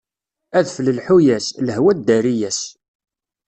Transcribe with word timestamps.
Adfel 0.59 0.87
lḥu-as, 0.97 1.47
lehwa 1.67 1.91
ddari-as. 1.97 2.59